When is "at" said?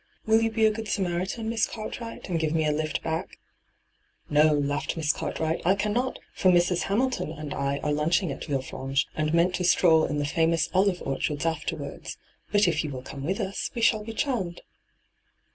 8.31-8.45